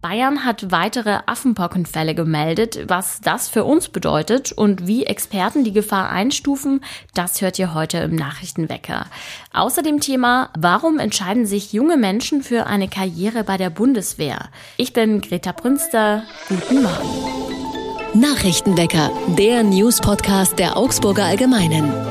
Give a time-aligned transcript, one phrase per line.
[0.00, 2.84] Bayern hat weitere Affenpockenfälle gemeldet.
[2.88, 6.82] Was das für uns bedeutet und wie Experten die Gefahr einstufen,
[7.14, 9.06] das hört ihr heute im Nachrichtenwecker.
[9.52, 14.48] Außerdem Thema, warum entscheiden sich junge Menschen für eine Karriere bei der Bundeswehr?
[14.78, 16.22] Ich bin Greta Brünster.
[16.48, 18.20] Guten Morgen.
[18.20, 22.09] Nachrichtenwecker, der News-Podcast der Augsburger Allgemeinen.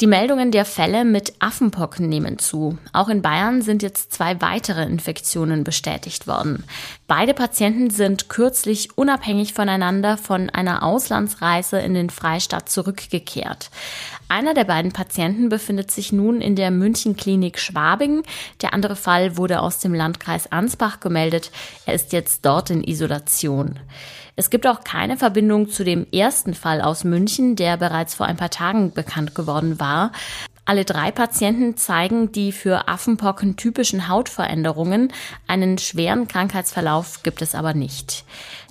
[0.00, 2.78] Die Meldungen der Fälle mit Affenpocken nehmen zu.
[2.94, 6.64] Auch in Bayern sind jetzt zwei weitere Infektionen bestätigt worden.
[7.06, 13.68] Beide Patienten sind kürzlich unabhängig voneinander von einer Auslandsreise in den Freistaat zurückgekehrt.
[14.30, 18.22] Einer der beiden Patienten befindet sich nun in der Münchenklinik Schwabing.
[18.62, 21.50] Der andere Fall wurde aus dem Landkreis Ansbach gemeldet.
[21.84, 23.78] Er ist jetzt dort in Isolation.
[24.40, 28.38] Es gibt auch keine Verbindung zu dem ersten Fall aus München, der bereits vor ein
[28.38, 30.12] paar Tagen bekannt geworden war.
[30.70, 35.12] Alle drei Patienten zeigen die für Affenpocken typischen Hautveränderungen.
[35.48, 38.24] Einen schweren Krankheitsverlauf gibt es aber nicht.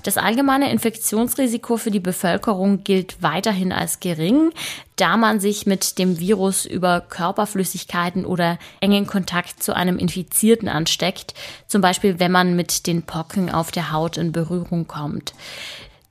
[0.03, 4.53] Das allgemeine Infektionsrisiko für die Bevölkerung gilt weiterhin als gering,
[4.95, 11.33] da man sich mit dem Virus über Körperflüssigkeiten oder engen Kontakt zu einem Infizierten ansteckt,
[11.67, 15.33] zum Beispiel wenn man mit den Pocken auf der Haut in Berührung kommt.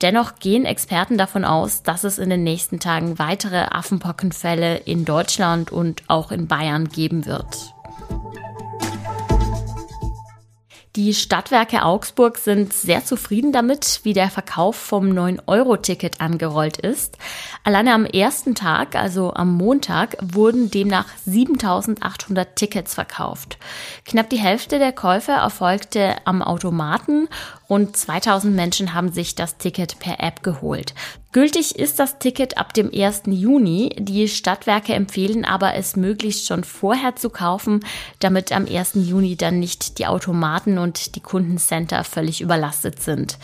[0.01, 5.73] Dennoch gehen Experten davon aus, dass es in den nächsten Tagen weitere Affenpockenfälle in Deutschland
[5.73, 7.75] und auch in Bayern geben wird.
[10.99, 17.19] Die Stadtwerke Augsburg sind sehr zufrieden damit, wie der Verkauf vom 9-Euro-Ticket angerollt ist.
[17.63, 23.59] Alleine am ersten Tag, also am Montag, wurden demnach 7800 Tickets verkauft.
[24.07, 27.29] Knapp die Hälfte der Käufe erfolgte am Automaten.
[27.71, 30.95] Rund 2000 Menschen haben sich das Ticket per App geholt.
[31.33, 33.25] Gültig ist das Ticket ab dem 1.
[33.27, 33.95] Juni.
[33.99, 37.85] Die Stadtwerke empfehlen aber, es möglichst schon vorher zu kaufen,
[38.21, 38.93] damit am 1.
[38.95, 43.37] Juni dann nicht die Automaten und die Kundencenter völlig überlastet sind.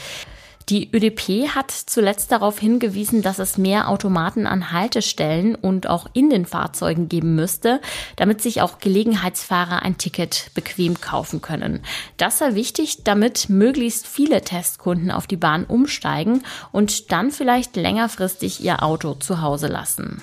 [0.70, 6.30] Die ÖDP hat zuletzt darauf hingewiesen, dass es mehr Automaten an Haltestellen und auch in
[6.30, 7.80] den Fahrzeugen geben müsste,
[8.16, 11.80] damit sich auch Gelegenheitsfahrer ein Ticket bequem kaufen können.
[12.16, 16.42] Das sei wichtig, damit möglichst viele Testkunden auf die Bahn umsteigen
[16.72, 20.22] und dann vielleicht längerfristig ihr Auto zu Hause lassen.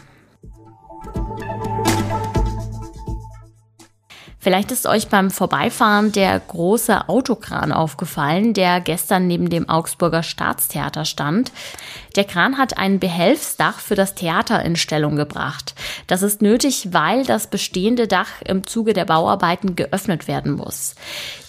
[4.43, 11.05] Vielleicht ist euch beim Vorbeifahren der große Autokran aufgefallen, der gestern neben dem Augsburger Staatstheater
[11.05, 11.51] stand.
[12.15, 15.75] Der Kran hat ein Behelfsdach für das Theater in Stellung gebracht.
[16.07, 20.95] Das ist nötig, weil das bestehende Dach im Zuge der Bauarbeiten geöffnet werden muss.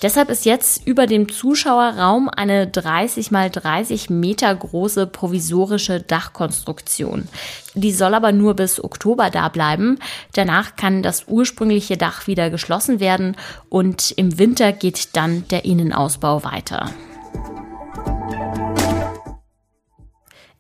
[0.03, 7.29] Deshalb ist jetzt über dem Zuschauerraum eine 30 mal 30 Meter große provisorische Dachkonstruktion.
[7.75, 9.99] Die soll aber nur bis Oktober da bleiben.
[10.35, 13.37] Danach kann das ursprüngliche Dach wieder geschlossen werden
[13.69, 16.91] und im Winter geht dann der Innenausbau weiter.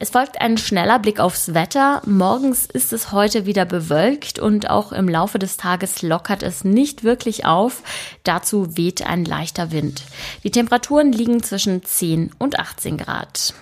[0.02, 2.02] Es folgt ein schneller Blick aufs Wetter.
[2.06, 7.04] Morgens ist es heute wieder bewölkt und auch im Laufe des Tages lockert es nicht
[7.04, 7.84] wirklich auf.
[8.24, 10.02] Dazu weht ein leichter Wind.
[10.42, 13.54] Die Temperaturen liegen zwischen 10 und 18 Grad.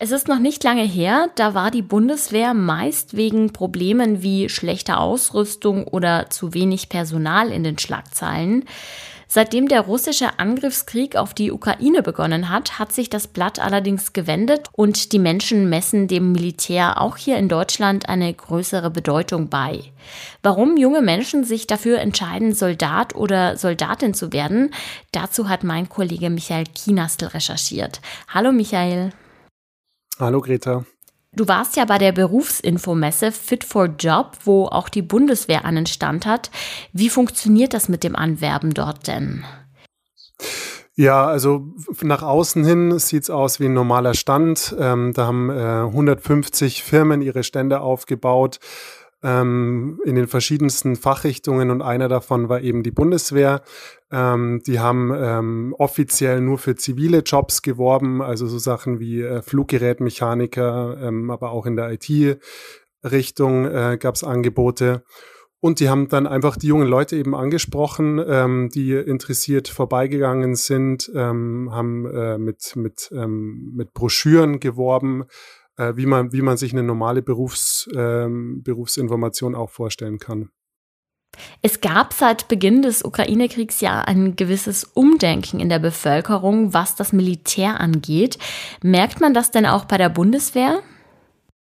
[0.00, 4.98] Es ist noch nicht lange her, da war die Bundeswehr meist wegen Problemen wie schlechter
[4.98, 8.64] Ausrüstung oder zu wenig Personal in den Schlagzeilen.
[9.30, 14.68] Seitdem der russische Angriffskrieg auf die Ukraine begonnen hat, hat sich das Blatt allerdings gewendet
[14.72, 19.84] und die Menschen messen dem Militär auch hier in Deutschland eine größere Bedeutung bei.
[20.42, 24.70] Warum junge Menschen sich dafür entscheiden, Soldat oder Soldatin zu werden,
[25.12, 28.00] dazu hat mein Kollege Michael Kienastel recherchiert.
[28.28, 29.12] Hallo Michael.
[30.18, 30.86] Hallo Greta.
[31.38, 36.26] Du warst ja bei der Berufsinfomesse Fit for Job, wo auch die Bundeswehr einen Stand
[36.26, 36.50] hat.
[36.92, 39.44] Wie funktioniert das mit dem Anwerben dort denn?
[40.96, 41.68] Ja, also
[42.02, 44.74] nach außen hin sieht's aus wie ein normaler Stand.
[44.80, 48.58] Ähm, da haben äh, 150 Firmen ihre Stände aufgebaut
[49.22, 53.62] ähm, in den verschiedensten Fachrichtungen und einer davon war eben die Bundeswehr.
[54.12, 59.42] Ähm, die haben ähm, offiziell nur für zivile Jobs geworben, also so Sachen wie äh,
[59.42, 65.02] Fluggerätmechaniker, ähm, aber auch in der IT-Richtung äh, gab es Angebote.
[65.60, 71.10] Und die haben dann einfach die jungen Leute eben angesprochen, ähm, die interessiert vorbeigegangen sind,
[71.16, 75.24] ähm, haben äh, mit, mit, ähm, mit Broschüren geworben,
[75.78, 80.50] äh, wie, man, wie man sich eine normale Berufs, ähm, Berufsinformation auch vorstellen kann.
[81.62, 87.12] Es gab seit Beginn des Ukraine-Kriegs ja ein gewisses Umdenken in der Bevölkerung, was das
[87.12, 88.38] Militär angeht.
[88.82, 90.80] Merkt man das denn auch bei der Bundeswehr?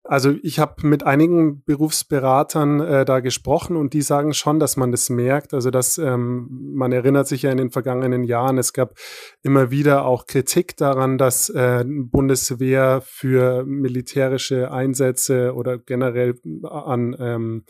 [0.09, 4.91] Also ich habe mit einigen Berufsberatern äh, da gesprochen und die sagen schon, dass man
[4.91, 5.55] das merkt.
[5.55, 8.95] Also dass ähm, man erinnert sich ja in den vergangenen Jahren, es gab
[9.43, 17.65] immer wieder auch Kritik daran, dass äh, Bundeswehr für militärische Einsätze oder generell an ähm,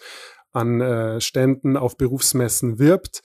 [0.52, 3.22] an äh, Ständen auf Berufsmessen wirbt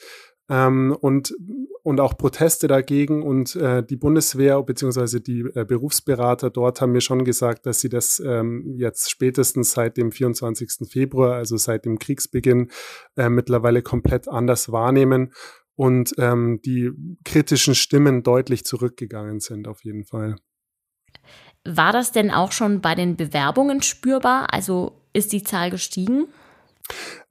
[0.51, 1.33] ähm, und,
[1.81, 3.24] und auch Proteste dagegen.
[3.24, 5.21] Und äh, die Bundeswehr bzw.
[5.21, 9.95] die äh, Berufsberater dort haben mir schon gesagt, dass sie das ähm, jetzt spätestens seit
[9.95, 10.89] dem 24.
[10.89, 12.69] Februar, also seit dem Kriegsbeginn,
[13.15, 15.31] äh, mittlerweile komplett anders wahrnehmen
[15.75, 16.92] und ähm, die
[17.24, 20.36] kritischen Stimmen deutlich zurückgegangen sind, auf jeden Fall.
[21.63, 24.53] War das denn auch schon bei den Bewerbungen spürbar?
[24.53, 26.27] Also ist die Zahl gestiegen?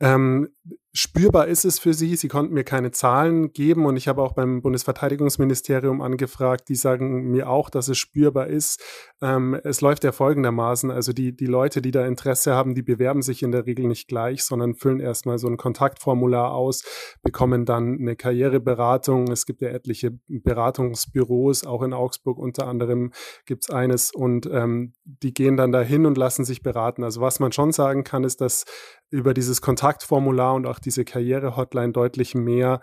[0.00, 0.48] Ähm,
[0.92, 2.16] spürbar ist es für sie.
[2.16, 6.68] Sie konnten mir keine Zahlen geben und ich habe auch beim Bundesverteidigungsministerium angefragt.
[6.68, 8.82] Die sagen mir auch, dass es spürbar ist.
[9.22, 10.90] Ähm, es läuft ja folgendermaßen.
[10.90, 14.08] Also die, die Leute, die da Interesse haben, die bewerben sich in der Regel nicht
[14.08, 16.82] gleich, sondern füllen erstmal so ein Kontaktformular aus,
[17.22, 19.30] bekommen dann eine Karriereberatung.
[19.30, 23.12] Es gibt ja etliche Beratungsbüros, auch in Augsburg unter anderem
[23.46, 27.04] gibt es eines und ähm, die gehen dann dahin und lassen sich beraten.
[27.04, 28.64] Also was man schon sagen kann, ist, dass
[29.10, 32.80] über dieses Kontaktformular und auch diese Karriere-Hotline deutlich mehr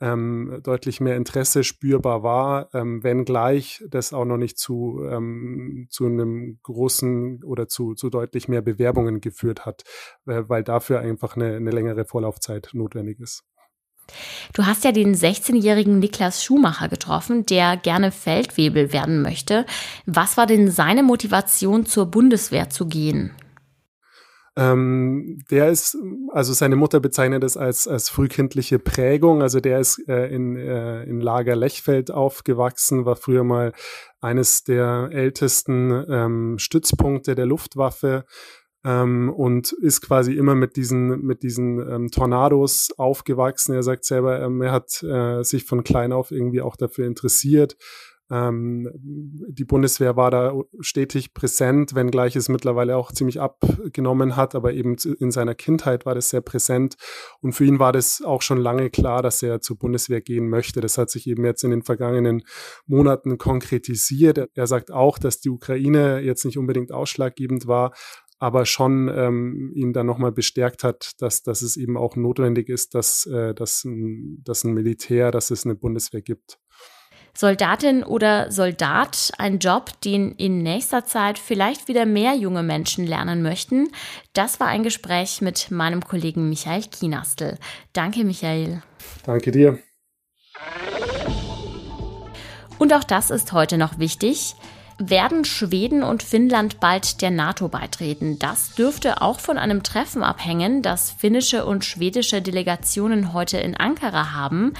[0.00, 6.06] ähm, deutlich mehr Interesse spürbar war, ähm, wenngleich das auch noch nicht zu, ähm, zu
[6.06, 9.82] einem großen oder zu, zu deutlich mehr Bewerbungen geführt hat,
[10.26, 13.44] äh, weil dafür einfach eine, eine längere Vorlaufzeit notwendig ist.
[14.54, 19.66] Du hast ja den 16-jährigen Niklas Schumacher getroffen, der gerne Feldwebel werden möchte.
[20.06, 23.30] Was war denn seine Motivation, zur Bundeswehr zu gehen?
[24.56, 25.96] Ähm, der ist,
[26.32, 29.42] also seine Mutter bezeichnet es als, als frühkindliche Prägung.
[29.42, 33.72] Also der ist äh, in, äh, in Lager Lechfeld aufgewachsen, war früher mal
[34.20, 38.24] eines der ältesten ähm, Stützpunkte der Luftwaffe.
[38.82, 43.74] Ähm, und ist quasi immer mit diesen, mit diesen ähm, Tornados aufgewachsen.
[43.74, 47.76] Er sagt selber, ähm, er hat äh, sich von klein auf irgendwie auch dafür interessiert,
[48.30, 54.72] ähm, die Bundeswehr war da stetig präsent, wenngleich es mittlerweile auch ziemlich abgenommen hat, aber
[54.72, 56.94] eben in seiner Kindheit war das sehr präsent.
[57.40, 60.80] Und für ihn war das auch schon lange klar, dass er zur Bundeswehr gehen möchte.
[60.80, 62.42] Das hat sich eben jetzt in den vergangenen
[62.86, 64.48] Monaten konkretisiert.
[64.54, 67.92] Er sagt auch, dass die Ukraine jetzt nicht unbedingt ausschlaggebend war,
[68.38, 72.94] aber schon ähm, ihn dann nochmal bestärkt hat, dass, dass es eben auch notwendig ist,
[72.94, 76.58] dass, äh, dass, ein, dass ein Militär, dass es eine Bundeswehr gibt.
[77.34, 83.42] Soldatin oder Soldat, ein Job, den in nächster Zeit vielleicht wieder mehr junge Menschen lernen
[83.42, 83.88] möchten.
[84.32, 87.58] Das war ein Gespräch mit meinem Kollegen Michael Kienastel.
[87.92, 88.82] Danke, Michael.
[89.24, 89.78] Danke dir.
[92.78, 94.54] Und auch das ist heute noch wichtig.
[95.02, 98.38] Werden Schweden und Finnland bald der NATO beitreten?
[98.38, 104.34] Das dürfte auch von einem Treffen abhängen, das finnische und schwedische Delegationen heute in Ankara
[104.34, 104.74] haben.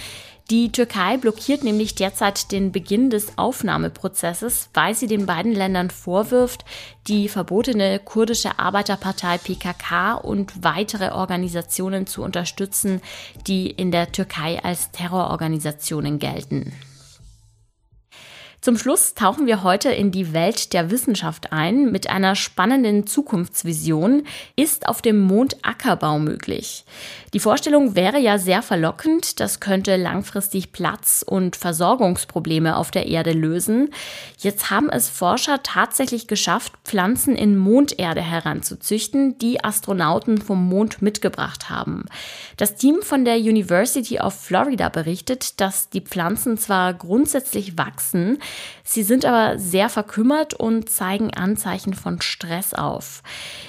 [0.51, 6.65] Die Türkei blockiert nämlich derzeit den Beginn des Aufnahmeprozesses, weil sie den beiden Ländern vorwirft,
[7.07, 13.01] die verbotene kurdische Arbeiterpartei PKK und weitere Organisationen zu unterstützen,
[13.47, 16.73] die in der Türkei als Terrororganisationen gelten.
[18.63, 24.25] Zum Schluss tauchen wir heute in die Welt der Wissenschaft ein mit einer spannenden Zukunftsvision.
[24.55, 26.85] Ist auf dem Mond Ackerbau möglich?
[27.33, 29.41] Die Vorstellung wäre ja sehr verlockend.
[29.41, 33.95] Das könnte langfristig Platz- und Versorgungsprobleme auf der Erde lösen.
[34.37, 41.71] Jetzt haben es Forscher tatsächlich geschafft, Pflanzen in Monderde heranzuzüchten, die Astronauten vom Mond mitgebracht
[41.71, 42.05] haben.
[42.59, 48.39] Das Team von der University of Florida berichtet, dass die Pflanzen zwar grundsätzlich wachsen,
[48.85, 53.23] Sie sind aber sehr verkümmert und zeigen Anzeichen von Stress auf.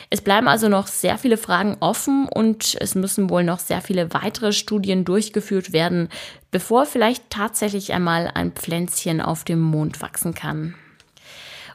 [0.10, 4.14] Es bleiben also noch sehr viele Fragen offen und es müssen wohl noch sehr viele
[4.14, 6.10] weitere Studien durchgeführt werden,
[6.50, 10.76] bevor vielleicht tatsächlich einmal ein Pflänzchen auf dem Mond wachsen kann.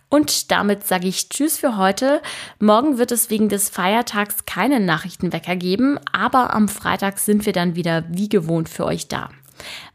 [0.09, 2.23] Und damit sage ich Tschüss für heute.
[2.61, 7.75] Morgen wird es wegen des Feiertags keinen Nachrichtenwecker geben, aber am Freitag sind wir dann
[7.75, 9.31] wieder wie gewohnt für euch da.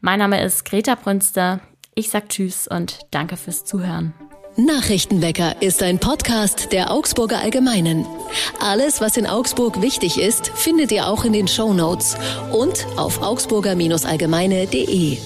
[0.00, 1.60] Mein Name ist Greta Brünster.
[1.94, 4.14] Ich sag Tschüss und danke fürs Zuhören.
[4.56, 8.06] Nachrichtenwecker ist ein Podcast der Augsburger Allgemeinen.
[8.60, 12.16] Alles, was in Augsburg wichtig ist, findet ihr auch in den Show Notes
[12.52, 15.18] und auf augsburger-allgemeine.de.